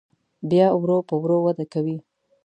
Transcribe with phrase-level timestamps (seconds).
[0.49, 1.97] بیا ورو په ورو وده کوي.